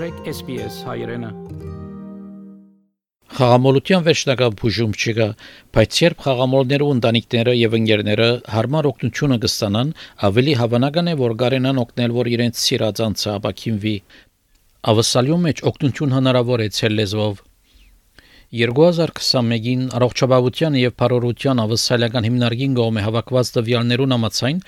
մտրեք 0.00 0.28
SPS 0.32 0.76
հայրենը 0.88 1.28
Խաղամոլության 3.36 4.04
վերջնական 4.06 4.54
բուժում 4.60 4.94
չկա, 4.96 5.26
բայց 5.76 5.98
երբ 6.04 6.22
խաղամոլները 6.24 6.86
ընտանիքները 6.94 7.54
եւ 7.58 7.76
ընկերները 7.80 8.28
հարմար 8.54 8.88
օգնությունը 8.92 9.38
կստանան, 9.44 9.92
ավելի 10.30 10.54
հավանական 10.62 11.12
է, 11.12 11.14
որ 11.20 11.36
գարենան 11.44 11.82
օգնել, 11.84 12.16
որ 12.16 12.32
իրենց 12.32 12.64
սիրած 12.64 13.04
անձը 13.10 13.30
ապակինվի։ 13.34 13.94
Ավսալյում 14.94 15.46
մեջ 15.50 15.64
օգնություն 15.68 16.16
հնարավոր 16.16 16.64
է 16.64 16.72
ցել 16.80 16.96
լեզվով 17.02 17.44
2021-ին 18.50 19.82
առողջապահության 19.94 20.76
եւ 20.80 20.94
բարօրության 20.98 21.60
ավսալական 21.64 22.24
հիմնարկին 22.26 22.72
կողմէ 22.78 23.04
հավաքված 23.04 23.50
տվյալներուն 23.56 24.14
համաձայն 24.16 24.58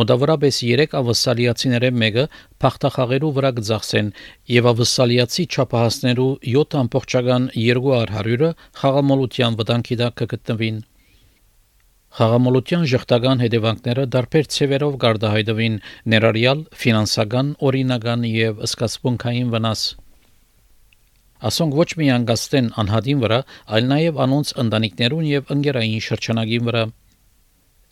մոտավորապես 0.00 0.58
3 0.70 0.96
ավսալիացիները 1.00 1.90
մեկը 2.02 2.24
փախտախաղերու 2.64 3.30
վրա 3.38 3.52
կձախսեն 3.60 4.10
եւ 4.56 4.68
ավսալիացի 4.74 5.46
չափահասներու 5.56 6.28
7.200-ը 6.56 8.52
խաղամոլության 8.82 9.58
վտանգի 9.62 9.98
տակ 10.04 10.20
կգտնվին 10.20 10.84
Խաղամոլության 12.20 12.84
ժխտական 12.92 13.40
հետևանքները 13.46 14.04
դարբեր 14.16 14.46
ցևերով 14.52 14.94
գարդահայտվին 15.06 15.80
ներառյալ 16.12 16.62
ֆինանսական, 16.84 17.56
օրինական 17.70 18.30
եւ 18.34 18.64
սկացբունքային 18.66 19.52
վնաս 19.54 19.88
ասոնք 21.48 21.76
ոչ 21.80 21.88
միայն 22.00 22.26
գաստեն 22.28 22.72
անհատին 22.82 23.22
վրա, 23.24 23.38
այլ 23.76 23.90
նաև 23.92 24.20
անոնց 24.26 24.52
ընտանիքներուն 24.64 25.30
եւ 25.30 25.54
ընկերային 25.56 26.04
շրջանագին 26.10 26.66
վրա։ 26.68 26.82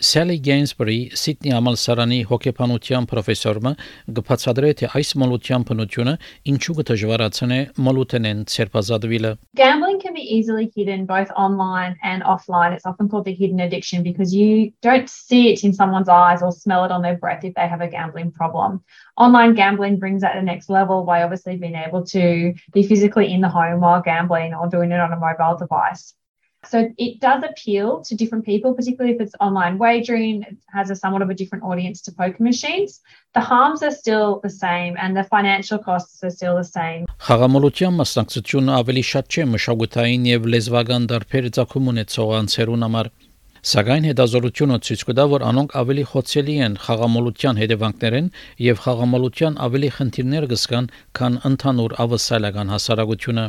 Sally 0.04 0.36
Gainsbury 0.45 1.16
Sydney 1.16 1.54
համալսարանի 1.55 2.18
հոգեբանության 2.27 3.05
պրոֆեսորը 3.08 3.72
գբացադրե 4.18 4.72
թե 4.80 4.88
այս 5.00 5.12
մոլության 5.22 5.63
բնությունը 5.70 6.13
ինչու 6.54 6.76
կդժվարացնե 6.79 7.60
մոլութենեն 7.85 8.41
ցերպազադվիլը 8.54 9.32
Gambling 9.62 10.02
can 10.02 10.18
be 10.18 10.26
easily 10.38 10.66
hidden 10.76 11.05
both 11.05 11.32
online 11.46 11.96
and 12.04 12.26
offline. 12.34 12.74
It's 12.74 12.85
often 12.85 13.07
called 13.07 13.24
the 13.24 13.34
hidden 13.34 13.62
addiction 13.62 14.04
because 14.04 14.35
you 14.35 14.74
don't 14.82 15.10
see 15.10 15.54
it 15.54 15.63
in 15.63 15.71
someone's 15.71 16.10
eyes 16.10 16.41
or 16.41 16.52
smell 16.52 16.84
it 16.84 16.91
on 16.91 17.02
their 17.02 17.16
breath 17.16 17.46
if 17.46 17.54
they 17.54 17.68
have 17.68 17.79
a 17.79 17.88
gambling 17.88 18.32
problem. 18.32 18.84
Online 19.16 19.54
gambling 19.54 19.99
brings 19.99 20.21
that 20.24 20.34
to 20.34 20.40
the 20.40 20.46
next 20.52 20.70
level 20.70 21.05
by 21.05 21.24
obviously 21.24 21.55
being 21.55 21.76
able 21.76 22.04
to 22.07 22.54
be 22.74 22.84
physically 22.84 23.32
in 23.32 23.40
the 23.40 23.55
home 23.55 23.79
while 23.79 24.02
gambling 24.02 24.54
or 24.54 24.68
doing 24.68 24.91
it 24.91 24.99
on 24.99 25.13
a 25.13 25.24
mobile 25.27 25.55
device. 25.57 26.13
So 26.64 26.92
it 26.98 27.20
does 27.20 27.45
appeal 27.45 28.02
to 28.02 28.16
different 28.16 28.45
people, 28.45 28.74
particularly 28.74 29.14
if 29.14 29.20
it's 29.20 29.34
online 29.40 29.78
wagering, 29.78 30.42
it 30.42 30.56
has 30.73 30.90
a 30.90 30.96
somewhat 30.96 31.23
of 31.23 31.30
a 31.30 31.34
different 31.34 31.62
audience 31.64 32.02
to 32.02 32.12
poker 32.12 32.42
machines. 32.42 33.01
The 33.34 33.40
harms 33.40 33.82
are 33.82 33.92
still 33.92 34.40
the 34.42 34.51
same 34.51 34.96
and 34.98 35.16
the 35.16 35.23
financial 35.23 35.79
costs 35.79 36.23
are 36.24 36.30
still 36.30 36.56
the 36.56 36.64
same. 36.64 37.06
Խաղամոլության 37.29 37.95
մասնակցությունը 38.01 38.74
ավելի 38.80 39.04
շատ 39.12 39.30
չէ 39.32 39.46
մշակութային 39.54 40.26
եւ 40.32 40.51
լեզվական 40.54 41.09
դարբեր 41.14 41.48
ցակում 41.59 41.88
ունեցող 41.95 42.34
անձերուն 42.40 42.86
համար։ 42.88 43.10
Սակայն 43.68 44.04
հետազոտությունը 44.09 44.76
ցույց 44.86 45.01
կտա, 45.09 45.24
որ 45.34 45.45
անոնք 45.48 45.73
ավելի 45.79 46.04
խոցելի 46.10 46.54
են 46.66 46.76
խաղամոլության 46.84 47.59
հետևանքներեն 47.62 48.29
եւ 48.66 48.82
խաղամոլության 48.84 49.59
ավելի 49.66 49.90
խնդիրներ 49.98 50.46
կսկան, 50.52 50.90
քան 51.18 51.40
ընդհանուր 51.51 51.96
ավսալական 52.06 52.73
հասարակությունը։ 52.74 53.46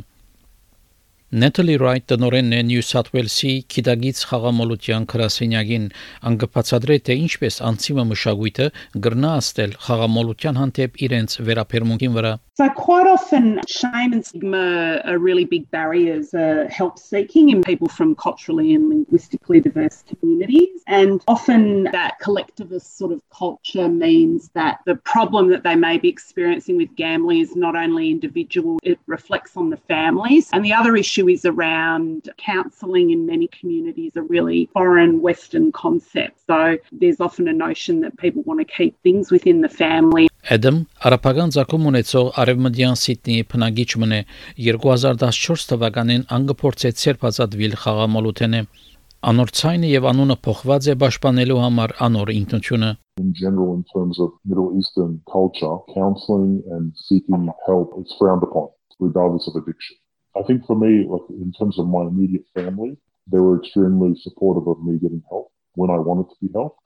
Natalie 1.32 1.78
Wright 1.78 2.08
տնորենն 2.10 2.56
է 2.58 2.60
New 2.66 2.82
South 2.82 3.12
Wales-ի 3.14 3.52
Քիդագից 3.70 4.22
խաղամոլության 4.32 5.04
քրասենյակին 5.12 5.84
անգպացադրե 6.26 6.98
թե 7.06 7.18
ինչպես 7.28 7.60
անցիմը 7.70 8.06
մշակույթը 8.12 8.68
գրնա 9.06 9.34
աստել 9.44 9.76
խաղամոլության 9.86 10.60
հանդեպ 10.64 10.98
իրենց 11.06 11.38
վերապերմունքին 11.46 12.16
վրա 12.18 12.34
So 12.60 12.68
quite 12.68 13.08
often 13.08 13.62
shame 13.68 14.12
and 14.12 14.26
stigma 14.26 15.02
are 15.06 15.18
really 15.18 15.46
big 15.46 15.70
barriers 15.72 16.34
uh, 16.34 16.68
help 16.70 17.00
seeking 17.00 17.50
in 17.50 17.64
people 17.64 17.88
from 17.88 18.16
culturally 18.16 18.74
and 18.74 18.90
linguistically 18.90 19.62
diverse 19.62 20.04
communities 20.08 20.82
and 20.88 21.24
often 21.28 21.86
that 21.86 22.20
collectivist 22.20 22.98
sort 22.98 23.14
of 23.14 23.22
culture 23.30 23.88
means 23.88 24.50
that 24.56 24.80
the 24.86 24.96
problem 24.96 25.50
that 25.52 25.64
they 25.64 25.76
may 25.76 25.98
be 25.98 26.10
experiencing 26.10 26.76
with 26.76 26.94
gambling 26.96 27.40
is 27.40 27.56
not 27.56 27.76
only 27.78 28.10
individual 28.10 28.78
it 28.84 29.00
reflects 29.08 29.56
on 29.56 29.70
the 29.70 29.78
families 29.78 30.50
and 30.52 30.66
the 30.66 30.74
other 30.74 30.98
issue 30.98 31.10
issue 31.10 31.30
is 31.30 31.46
around 31.46 32.30
counselling 32.38 33.12
in 33.12 33.26
many 33.26 33.48
communities 33.48 34.12
a 34.16 34.22
really 34.22 34.70
foreign 34.74 35.22
Western 35.22 35.72
concept. 35.72 36.40
So 36.46 36.78
there's 36.92 37.20
often 37.20 37.48
a 37.48 37.54
notion 37.54 38.02
that 38.02 38.18
people 38.18 38.44
want 38.44 38.60
to 38.60 38.66
keep 38.66 39.02
things 39.02 39.32
within 39.32 39.62
the 39.62 39.70
family. 39.70 40.30
Adam 40.56 40.78
արաբական 41.04 41.52
ցակում 41.56 41.88
ունեցող 41.92 42.30
Արևմտյան 42.44 43.00
Սիդնեի 43.04 43.48
բնակիչ 43.52 43.90
մնե 44.04 44.20
2014 44.68 45.68
թվականին 45.74 46.24
անգփորձեց 46.38 47.04
ցերպազատվիլ 47.04 47.76
խաղամոլութենը 47.84 48.64
անորցայինը 49.30 49.92
եւ 49.92 50.10
անունը 50.14 50.40
փոխված 50.48 50.90
է 50.94 50.98
պաշտպանելու 51.04 51.62
համար 51.66 51.96
անոր 52.08 52.34
ինքնությունը 52.40 52.92
in 53.20 53.34
general 53.34 53.74
in 53.76 53.84
terms 53.94 54.20
of 54.20 54.32
Middle 54.46 54.78
Eastern 54.80 55.22
culture, 55.32 55.76
counseling 55.94 56.64
and 56.72 56.94
seeking 56.96 57.50
help 57.68 57.94
is 58.02 58.16
frowned 58.18 58.44
upon, 58.44 58.70
regardless 59.00 59.48
of 59.48 59.56
addiction. 59.62 59.98
I 60.40 60.44
think 60.44 60.66
for 60.66 60.76
me, 60.76 61.06
like 61.08 61.28
in 61.30 61.52
terms 61.52 61.78
of 61.78 61.88
my 61.88 62.04
immediate 62.04 62.46
family, 62.56 62.98
they 63.32 63.40
were 63.40 63.60
extremely 63.60 64.16
supportive 64.22 64.68
of 64.68 64.82
me 64.84 64.98
getting 64.98 65.24
help 65.30 65.52
when 65.76 65.90
I 65.90 65.98
wanted 65.98 66.30
to 66.30 66.38
be 66.42 66.50
helped. 66.54 66.80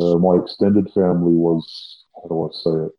Uh, 0.00 0.18
my 0.18 0.36
extended 0.36 0.86
family 0.94 1.34
was, 1.34 2.03
how 2.14 2.28
do 2.28 2.36
I 2.44 2.50
say 2.52 2.74
it? 2.86 2.92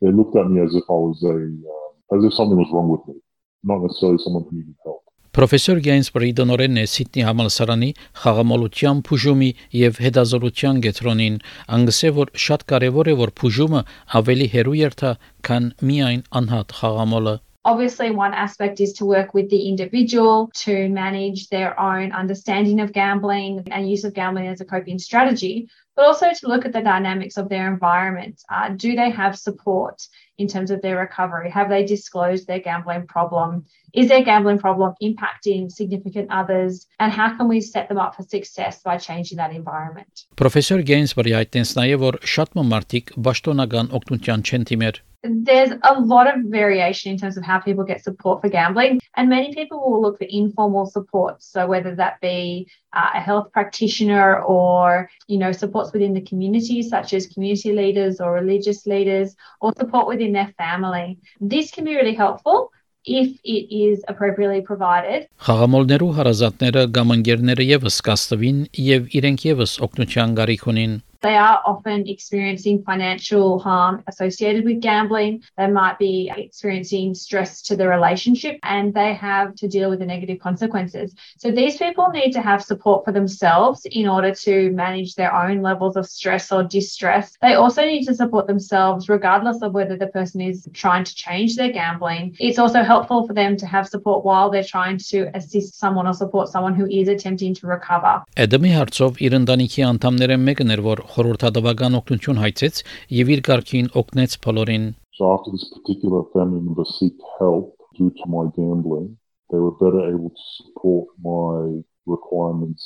They 0.00 0.12
looked 0.12 0.36
at 0.36 0.48
me 0.48 0.60
as 0.60 0.74
if 0.74 0.84
I 0.88 0.98
was 1.06 1.22
a, 1.22 1.36
uh, 1.36 2.16
as 2.16 2.24
if 2.24 2.34
something 2.34 2.58
was 2.58 2.68
wrong 2.72 2.88
with 2.88 3.06
me, 3.08 3.20
not 3.64 3.82
necessarily 3.82 4.18
someone 4.18 4.44
who 4.48 4.56
needed 4.56 4.76
help. 4.84 5.02
Պրոֆեսոր 5.36 5.80
Գեյնսբրի 5.84 6.28
դոնորենն 6.36 6.78
է 6.80 6.82
Սիդնի 6.88 7.24
համալսարանի 7.28 7.88
խաղամոլության 8.22 9.02
բուժումի 9.04 9.48
եւ 9.78 9.98
հետազոտության 10.04 10.78
կենտրոնին, 10.86 11.36
անգսե 11.76 12.10
որ 12.18 12.30
շատ 12.44 12.64
կարեւոր 12.72 13.10
է 13.12 13.16
որ 13.20 13.32
բուժումը 13.40 13.82
ավելի 14.20 14.46
հերու 14.54 14.78
երթա, 14.80 15.10
քան 15.48 15.66
միայն 15.90 16.22
անհատ 16.40 16.72
խաղամոլը 16.80 17.36
Obviously, 17.66 18.12
one 18.12 18.32
aspect 18.32 18.80
is 18.80 18.92
to 18.94 19.04
work 19.04 19.34
with 19.34 19.50
the 19.50 19.68
individual 19.68 20.48
to 20.54 20.88
manage 20.88 21.48
their 21.48 21.78
own 21.80 22.12
understanding 22.12 22.80
of 22.80 22.92
gambling 22.92 23.66
and 23.72 23.90
use 23.90 24.04
of 24.04 24.14
gambling 24.14 24.46
as 24.46 24.60
a 24.60 24.64
coping 24.64 25.00
strategy, 25.00 25.68
but 25.95 26.05
also 26.05 26.31
to 26.33 26.47
look 26.47 26.65
at 26.65 26.73
the 26.73 26.81
dynamics 26.81 27.37
of 27.37 27.49
their 27.49 27.71
environment. 27.71 28.41
Uh, 28.49 28.69
do 28.69 28.95
they 28.95 29.09
have 29.09 29.37
support 29.37 30.01
in 30.37 30.47
terms 30.47 30.71
of 30.71 30.81
their 30.81 30.97
recovery? 30.97 31.49
Have 31.49 31.69
they 31.69 31.85
disclosed 31.85 32.47
their 32.47 32.59
gambling 32.59 33.07
problem? 33.07 33.65
Is 33.93 34.07
their 34.07 34.23
gambling 34.23 34.59
problem 34.59 34.93
impacting 35.03 35.71
significant 35.71 36.31
others? 36.31 36.87
And 36.99 37.11
how 37.11 37.35
can 37.35 37.47
we 37.47 37.61
set 37.61 37.89
them 37.89 37.97
up 37.97 38.15
for 38.15 38.23
success 38.23 38.81
by 38.81 38.97
changing 38.97 39.37
that 39.37 39.51
environment? 39.51 40.25
Պրոֆեսոր 40.39 40.83
Գեյնսբրի 40.89 41.37
հայտնեց 41.37 41.77
նաև 41.77 42.03
որ 42.07 42.19
շատ 42.33 42.59
մարդիկ 42.73 43.15
ճշտոնական 43.29 43.95
օգնության 43.99 44.47
չեն 44.47 44.69
դիմեր 44.71 45.01
there's 45.23 45.71
a 45.83 45.99
lot 45.99 46.27
of 46.27 46.41
variation 46.45 47.11
in 47.11 47.17
terms 47.17 47.37
of 47.37 47.43
how 47.43 47.59
people 47.59 47.83
get 47.83 48.03
support 48.03 48.41
for 48.41 48.49
gambling, 48.49 48.99
and 49.15 49.29
many 49.29 49.53
people 49.53 49.79
will 49.79 50.01
look 50.01 50.17
for 50.17 50.25
informal 50.25 50.85
support. 50.85 51.43
So 51.43 51.67
whether 51.67 51.93
that 51.95 52.19
be 52.21 52.67
uh, 52.93 53.11
a 53.13 53.19
health 53.19 53.51
practitioner 53.51 54.41
or 54.41 55.09
you 55.27 55.37
know 55.37 55.51
supports 55.86 55.92
within 55.92 56.14
the 56.14 56.28
community, 56.28 56.82
such 56.82 57.14
as 57.14 57.26
community 57.26 57.72
leaders 57.72 58.20
or 58.20 58.32
religious 58.32 58.86
leaders, 58.86 59.36
or 59.60 59.72
support 59.78 60.06
within 60.06 60.32
their 60.32 60.52
family. 60.58 61.18
This 61.40 61.70
can 61.70 61.84
be 61.84 61.94
really 61.94 62.14
helpful. 62.14 62.72
if 63.08 63.38
it 63.44 63.70
is 63.70 64.02
appropriately 64.08 64.62
provided. 64.66 65.28
Խաղամոլներու 65.46 66.08
հարազատները 66.16 66.82
կամ 66.96 67.12
ընկերները 67.14 67.66
եւս 67.66 67.98
կստվին 68.02 68.58
եւ 68.82 69.06
իրենք 69.20 69.44
եւս 69.46 69.74
օգնության 69.86 70.34
գարիք 70.40 70.64
ունին 70.72 70.96
They 71.25 71.35
are 71.35 71.61
often 71.65 72.07
experiencing 72.07 72.83
financial 72.83 73.59
harm 73.59 74.03
associated 74.07 74.65
with 74.65 74.81
gambling. 74.81 75.43
They 75.55 75.67
might 75.67 75.99
be 75.99 76.31
experiencing 76.35 77.13
stress 77.13 77.61
to 77.63 77.75
the 77.75 77.87
relationship 77.87 78.57
and 78.63 78.91
they 78.91 79.13
have 79.13 79.53
to 79.57 79.67
deal 79.67 79.91
with 79.91 79.99
the 79.99 80.05
negative 80.05 80.39
consequences. 80.39 81.13
So 81.37 81.51
these 81.51 81.77
people 81.77 82.09
need 82.09 82.31
to 82.31 82.41
have 82.41 82.63
support 82.63 83.05
for 83.05 83.11
themselves 83.11 83.85
in 83.85 84.07
order 84.07 84.33
to 84.33 84.71
manage 84.71 85.13
their 85.13 85.33
own 85.33 85.61
levels 85.61 85.95
of 85.95 86.07
stress 86.07 86.51
or 86.51 86.63
distress. 86.63 87.37
They 87.39 87.53
also 87.53 87.85
need 87.85 88.05
to 88.07 88.15
support 88.15 88.47
themselves 88.47 89.07
regardless 89.07 89.61
of 89.61 89.73
whether 89.73 89.95
the 89.95 90.07
person 90.07 90.41
is 90.41 90.67
trying 90.73 91.03
to 91.03 91.13
change 91.13 91.55
their 91.55 91.71
gambling. 91.71 92.35
It's 92.39 92.57
also 92.57 92.81
helpful 92.81 93.27
for 93.27 93.33
them 93.33 93.57
to 93.57 93.67
have 93.67 93.87
support 93.87 94.25
while 94.25 94.49
they're 94.49 94.63
trying 94.63 94.97
to 95.09 95.29
assist 95.35 95.77
someone 95.77 96.07
or 96.07 96.13
support 96.13 96.49
someone 96.49 96.73
who 96.73 96.87
is 96.87 97.07
attempting 97.07 97.53
to 97.55 97.67
recover. 97.67 98.23
Edemi 98.35 98.73
հարցով 98.73 99.21
իր 99.21 99.37
ընտանիքի 99.41 99.83
անդամները 99.85 100.37
մեկն 100.41 100.73
էր, 100.73 100.81
որ 100.81 101.05
խորհրդատվական 101.15 101.97
օգնություն 101.99 102.41
հայցեց 102.43 102.75
եւ 103.17 103.31
իր 103.35 103.41
ղարքին 103.47 103.87
օգնեց 104.01 104.31
բոլորին. 104.43 104.85
So 105.17 105.31
after 105.35 105.51
this 105.55 105.65
particular 105.75 106.21
family 106.33 106.61
member 106.65 106.85
seeked 106.95 107.23
help 107.39 107.77
due 107.97 108.11
to 108.19 108.25
my 108.27 108.45
gambling, 108.57 109.17
they 109.51 109.59
were 109.63 109.75
better 109.83 110.01
able 110.09 110.31
to 110.31 110.45
support 110.57 111.07
my 111.21 111.83
requirements 112.05 112.83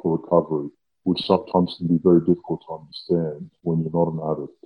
for 0.00 0.18
recovery, 0.18 0.68
which 1.04 1.20
sometimes 1.26 1.74
can 1.78 1.88
be 1.88 2.00
very 2.02 2.20
difficult 2.20 2.60
to 2.66 2.74
understand 2.80 3.50
when 3.62 3.82
you're 3.82 3.98
not 4.00 4.12
an 4.14 4.20
addict. 4.30 4.58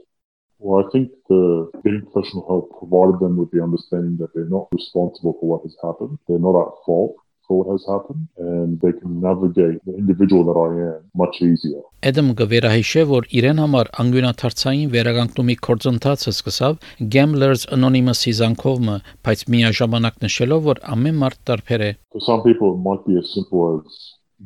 Well, 0.59 0.85
I 0.85 0.91
think 0.91 1.11
the 1.29 1.71
getting 1.83 2.07
professional 2.07 2.47
help 2.47 2.79
provided 2.79 3.19
them 3.21 3.37
with 3.37 3.51
the 3.51 3.63
understanding 3.63 4.17
that 4.19 4.31
they're 4.35 4.57
not 4.59 4.69
responsible 4.73 5.35
for 5.41 5.47
what 5.51 5.63
has 5.67 5.77
happened. 5.83 6.19
They're 6.29 6.39
not 6.39 6.61
at 6.61 6.79
fault 6.87 7.17
for 7.17 7.26
What 7.48 7.68
has 7.72 7.84
happened 7.88 8.28
and 8.38 8.80
they 8.82 8.92
can 8.92 9.22
navigate 9.22 9.80
the 9.86 9.96
individual 9.96 10.44
that 10.48 10.58
I 10.60 10.70
am 10.96 11.04
much 11.16 11.42
easier. 11.42 11.82
Adam 12.04 12.34
գվերահիշե, 12.40 13.04
որ 13.12 13.28
իրեն 13.40 13.62
համար 13.64 13.92
անգյունաթարցային 14.04 14.92
վերականգնումի 14.96 15.56
կորձընթացը 15.68 16.34
սկսավ 16.34 16.74
Gamblers 17.16 17.64
Anonymous-ի 17.78 18.34
զանգովը, 18.40 18.98
բայց 19.28 19.46
միաժամանակ 19.54 20.20
նշելով, 20.28 20.62
որ 20.72 20.84
ամեն 20.96 21.22
մարդ 21.24 21.40
տարբեր 21.52 21.86
է։ 21.88 21.92
For 22.12 22.22
some 22.28 22.44
people, 22.44 22.76
it 22.76 22.82
might 22.84 23.04
be 23.08 23.18
as 23.18 23.32
simple 23.34 23.80
as 23.80 23.88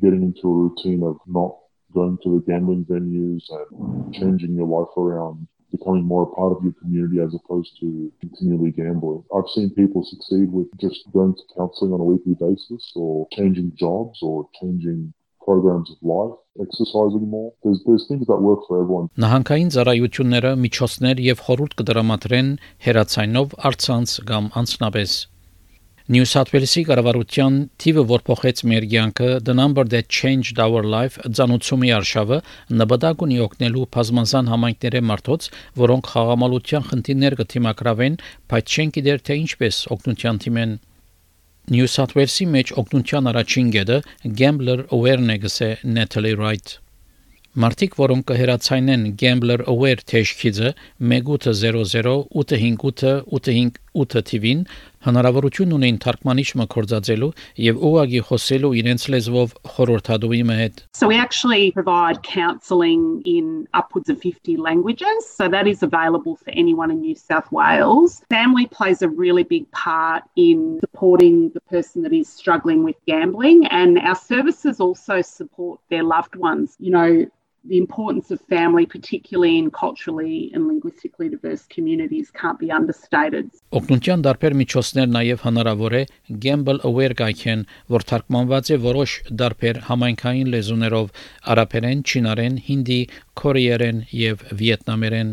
getting 0.02 0.24
into 0.24 0.48
a 0.48 0.56
routine 0.64 1.04
of 1.04 1.18
not 1.28 1.58
going 1.94 2.18
to 2.24 2.30
the 2.36 2.42
gambling 2.48 2.86
venues 2.86 3.44
and 3.52 4.14
changing 4.14 4.56
your 4.56 4.68
life 4.68 4.94
around 4.98 5.48
becoming 5.72 6.04
more 6.04 6.24
a 6.24 6.36
part 6.36 6.52
of 6.56 6.64
your 6.64 6.74
community 6.74 7.20
as 7.22 7.34
opposed 7.34 7.72
to 7.80 8.12
continually 8.20 8.72
gambling. 8.72 9.24
I've 9.36 9.50
seen 9.56 9.70
people 9.72 10.04
succeed 10.04 10.52
with 10.52 10.68
just 10.80 11.02
going 11.14 11.34
to 11.36 11.44
counseling 11.56 11.94
on 11.94 12.02
a 12.02 12.04
weekly 12.04 12.36
basis 12.36 12.92
or 12.96 13.28
changing 13.32 13.74
jobs 13.76 14.20
or 14.22 14.48
changing 14.60 15.14
programs 15.44 15.90
of 15.90 15.98
life, 16.02 16.38
exercising 16.62 17.28
more. 17.30 17.52
There's 17.64 17.82
there's 17.86 18.06
things 18.08 18.28
that 18.28 18.40
work 18.50 18.62
for 18.68 18.82
everyone. 18.82 19.10
Նահանգային 19.24 19.70
ծառայությունները 19.76 20.52
միջոցներ 20.66 21.22
եւ 21.32 21.44
խորհուրդ 21.48 21.76
կդրամատրեն 21.82 22.50
հերացայնով 22.86 23.56
արցանց 23.70 24.16
կամ 24.32 24.50
անցնաբես 24.62 25.12
New 26.12 26.26
South 26.28 26.50
Wales-ի 26.52 26.82
կառավարության 26.90 27.58
թիվը, 27.80 28.02
որ 28.10 28.24
փոխեց 28.28 28.62
մեր 28.68 28.88
կյանքը, 28.92 29.28
the 29.48 29.54
number 29.56 29.86
that 29.94 30.10
changed 30.12 30.60
our 30.60 30.84
life, 30.84 31.16
ցանուցումի 31.24 31.94
արշավը 31.98 32.40
նպատակ 32.82 33.24
ունի 33.28 33.38
օգնելու 33.46 33.86
բազմազան 33.96 34.52
համայնքների 34.52 35.04
մարդոց, 35.08 35.48
որոնք 35.86 36.12
խաղամոլության 36.12 36.86
խնդիրներ 36.90 37.38
կթիմակրավեն, 37.44 38.20
բայց 38.52 38.76
չեն 38.76 38.94
գիտեր 39.00 39.26
թե 39.32 39.40
ինչպես 39.46 39.82
օգնության 39.96 40.44
թիմեն 40.44 40.78
New 41.80 41.88
South 41.96 42.20
Wales-ի 42.20 42.52
մեջ 42.60 42.76
օգնության 42.84 43.32
առաջին 43.32 43.74
գեդը 43.80 44.04
Gambler 44.44 44.80
Awareness-ը 44.92 45.76
Natalie 45.88 46.36
Wright 46.36 46.82
Մարտիկ, 47.52 47.96
որոնք 48.00 48.30
կհերացայնեն 48.30 49.02
Gambler 49.20 49.64
Aware 49.68 50.06
թեժքիցը 50.08 50.70
1800 51.04 52.14
858 52.32 53.10
858 53.28 54.22
TV-ին 54.30 54.62
հնարավորություն 55.06 55.76
ունեն 55.78 55.98
թարգմանիչ 56.04 56.48
մկրծածելու 56.62 57.32
եւ 57.66 57.82
ուղագի 57.90 58.22
խոսելու 58.28 58.72
իրենց 58.82 59.06
լեզվով 59.16 59.56
խորհրդատուի 59.76 60.42
հետ. 60.62 60.84
So 60.94 61.08
we 61.08 61.18
actually 61.18 61.72
provide 61.72 62.22
counselling 62.24 63.22
in 63.26 63.68
upwards 63.74 64.10
of 64.10 64.20
50 64.22 64.58
languages. 64.58 65.28
So 65.28 65.48
that 65.50 65.68
is 65.68 65.84
available 65.84 66.36
for 66.36 66.52
anyone 66.52 66.92
in 66.92 67.02
New 67.02 67.16
South 67.16 67.52
Wales. 67.52 68.22
Family 68.30 68.68
plays 68.68 69.02
a 69.02 69.10
really 69.10 69.44
big 69.44 69.70
part 69.72 70.24
in 70.36 70.80
supporting 70.80 71.52
the 71.54 71.62
person 71.62 72.04
that 72.04 72.14
is 72.14 72.28
struggling 72.28 72.84
with 72.84 72.96
gambling 73.08 73.66
and 73.68 74.00
our 74.00 74.16
services 74.16 74.80
also 74.80 75.22
support 75.22 75.80
their 75.90 76.04
loved 76.04 76.36
ones. 76.36 76.76
You 76.80 76.92
know, 76.92 77.26
the 77.64 77.78
importance 77.78 78.32
of 78.32 78.42
family, 78.50 78.86
particularly 78.86 79.58
in 79.58 79.70
culturally 79.72 80.52
and 80.54 80.68
linguistically 80.68 81.30
diverse 81.30 81.66
communities, 81.68 82.32
can't 82.32 82.60
be 82.60 82.72
understated. 82.72 83.52
Օգնության 83.72 84.24
դարբեր 84.26 84.56
միջոցներ 84.62 85.12
նաև 85.18 85.46
հնարավոր 85.46 85.98
է 86.00 86.04
Gamble 86.46 86.82
Aware 86.90 87.18
գայքեն, 87.22 87.66
որ 87.96 88.08
թարգմանված 88.12 88.74
է 88.76 88.80
որոշ 88.88 89.16
դարբեր 89.44 89.84
համայնքային 89.92 90.52
լեզուներով՝ 90.56 91.14
արաբերեն, 91.54 92.04
չինարեն, 92.10 92.58
հինդի, 92.72 93.02
կորեերեն 93.44 94.04
եւ 94.26 94.46
վիետնամերեն։ 94.64 95.32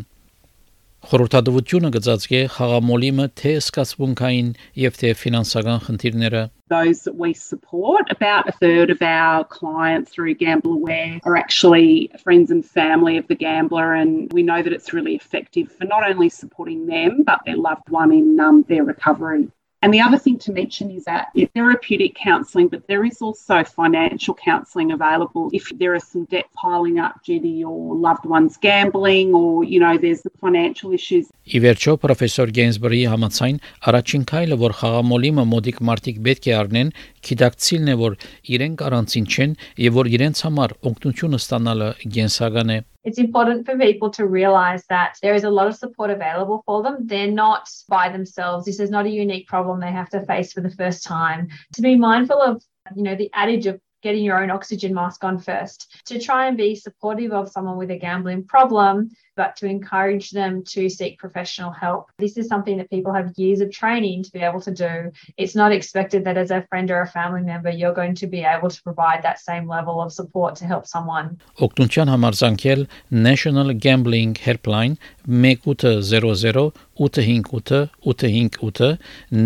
Խորհրդատվությունը 1.07 1.89
գծածկե 1.95 2.39
խաղամոլիմը 2.59 3.27
թե 3.39 3.53
սկացբունքային 3.63 4.49
եւ 4.83 4.97
թե 5.03 5.13
ֆինանսական 5.23 5.85
խնդիրները 5.87 6.43
those 6.69 7.03
that 7.05 7.17
we 7.17 7.33
support. 7.33 8.11
About 8.11 8.49
a 8.49 8.53
third 8.53 8.91
of 8.91 9.01
our 9.01 9.45
clients 9.45 10.11
through 10.11 10.35
Gamble 10.35 10.75
Aware 10.75 11.21
are 11.25 11.37
actually 11.37 12.11
friends 12.23 12.51
and 12.51 12.65
family 12.65 13.17
of 13.17 13.27
the 13.29 13.35
gambler, 13.35 13.95
and 13.95 14.31
we 14.33 14.43
know 14.43 14.63
that 14.63 14.73
it's 14.73 14.93
really 14.93 15.15
effective 15.15 15.73
for 15.73 15.87
not 15.87 16.09
only 16.09 16.29
supporting 16.29 16.87
them 16.87 17.23
but 17.23 17.41
their 17.47 17.57
loved 17.57 17.89
one 17.89 18.13
in 18.13 18.39
um, 18.39 18.65
their 18.69 18.85
recovery. 18.85 19.49
And 19.81 19.95
the 19.95 20.01
other 20.01 20.19
thing 20.19 20.39
to 20.39 20.53
mention 20.53 20.91
is 20.91 21.05
that 21.05 21.29
it's 21.37 21.53
therapeutic 21.53 22.17
counselling, 22.17 22.67
but 22.67 22.85
there 22.89 23.05
is 23.05 23.23
also 23.23 23.63
financial 23.63 24.35
counselling 24.35 24.91
available 24.91 25.51
if 25.53 25.71
there 25.79 25.95
are 25.95 26.01
some 26.01 26.25
debt 26.25 26.47
piling 26.55 26.99
up 26.99 27.23
due 27.23 27.39
to 27.39 27.47
your 27.47 27.95
loved 27.95 28.27
one's 28.27 28.57
gambling 28.57 29.33
or, 29.35 29.63
you 29.63 29.79
know, 29.79 29.97
there's 29.97 30.23
the 30.23 30.31
financial 30.41 30.93
issues. 30.93 31.31
Ի 31.49 31.61
վերջո 31.65 31.93
պրոֆեսոր 32.03 32.51
Գենսբրի 32.59 32.99
համաձայն 33.09 33.61
առաջին 33.89 34.25
քայլը, 34.29 34.57
որ 34.67 34.75
խաղամոլիմը 34.81 35.45
մոդիկ 35.53 35.79
մարտիկ 35.89 36.19
պետք 36.27 36.49
է 36.51 36.53
առնեն, 36.59 36.91
քիդակցիլն 37.25 37.89
է, 37.89 37.97
որ 38.03 38.19
իրենք 38.59 38.85
առանցին 38.89 39.31
չեն 39.33 39.57
եւ 39.87 39.99
որ 40.03 40.13
իրենց 40.19 40.45
համար 40.49 40.77
օգնությունը 40.91 41.41
ստանալը 41.47 41.89
գենսական 42.19 42.75
է։ 42.75 42.79
it's 43.09 43.17
important 43.19 43.65
for 43.65 43.79
people 43.79 44.11
to 44.11 44.27
realize 44.27 44.85
that 44.91 45.17
there 45.23 45.35
is 45.35 45.45
a 45.45 45.49
lot 45.49 45.67
of 45.67 45.75
support 45.75 46.11
available 46.11 46.63
for 46.67 46.83
them. 46.83 47.07
They're 47.07 47.31
not 47.31 47.67
by 47.89 48.11
themselves. 48.11 48.67
This 48.67 48.81
is 48.81 48.91
not 48.91 49.07
a 49.07 49.11
unique 49.11 49.49
problem 49.49 49.81
they 49.81 49.91
have 49.91 50.11
to 50.11 50.27
face 50.27 50.53
for 50.53 50.61
the 50.61 50.71
first 50.71 51.05
time. 51.05 51.49
To 51.73 51.81
be 51.81 51.97
mindful 51.97 52.39
of, 52.39 52.63
you 52.95 53.03
know, 53.03 53.17
the 53.17 53.31
adage 53.33 53.65
of 53.65 53.81
getting 54.04 54.24
your 54.24 54.44
own 54.44 54.52
oxygen 54.52 54.94
mask 54.94 55.24
on 55.24 55.40
first 55.40 56.04
to 56.06 56.20
try 56.20 56.48
and 56.48 56.58
be 56.58 56.76
supportive 56.76 57.32
of 57.32 57.50
someone 57.50 57.78
with 57.78 57.90
a 57.90 57.98
gambling 57.98 58.44
problem, 58.44 59.10
but 59.36 59.56
to 59.56 59.66
encourage 59.66 60.30
them 60.32 60.64
to 60.64 60.90
seek 60.90 61.18
professional 61.18 61.72
help. 61.72 62.12
This 62.20 62.38
is 62.38 62.48
something 62.48 62.78
that 62.78 62.90
people 62.90 63.14
have 63.14 63.32
years 63.38 63.62
of 63.62 63.72
training 63.72 64.24
to 64.24 64.32
be 64.32 64.40
able 64.40 64.62
to 64.62 64.72
do. 64.72 65.12
It's 65.38 65.56
not 65.56 65.72
expected 65.72 66.26
that 66.26 66.38
as 66.38 66.52
a 66.52 66.62
friend 66.70 66.92
or 66.92 67.02
a 67.02 67.08
family 67.08 67.42
member, 67.42 67.72
you're 67.72 67.94
going 67.94 68.14
to 68.16 68.28
be 68.28 68.42
able 68.44 68.70
to 68.70 68.84
provide 68.84 69.24
that 69.24 69.40
same 69.40 69.68
level 69.68 70.02
of 70.02 70.12
support 70.12 70.56
to 70.58 70.66
help 70.66 70.86
someone. 70.86 71.28
Օգնության 71.66 72.08
համարձակել 72.14 72.82
National 73.30 73.74
Gambling 73.86 74.34
Helpline 74.46 74.96
1800 75.26 76.72
858 77.00 77.90
858 78.06 78.98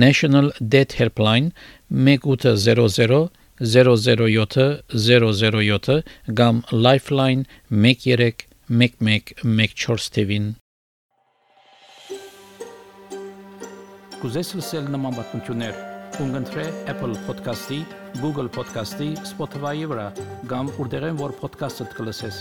National 0.05 0.51
Debt 0.75 0.91
Helpline 0.99 1.51
1800 1.89 3.29
007 3.62 4.82
007 4.90 6.02
կամ 6.34 6.62
Lifeline 6.72 7.44
131114 7.70 10.10
TV-ին 10.16 10.54
Կուզես 14.22 14.52
լսել 14.54 14.84
նման 14.94 15.16
բանություններ, 15.18 15.78
կընտրե 16.14 16.64
Apple 16.92 17.16
Podcast-ի, 17.26 17.80
Google 18.20 18.46
Podcast-ի, 18.54 19.08
Spotify-ի 19.26 19.88
վրա, 19.90 20.04
կամ 20.52 20.70
որտեղեն 20.76 21.18
որ 21.18 21.34
podcast-ը 21.40 21.88
դուք 21.90 22.04
լսես։ 22.06 22.38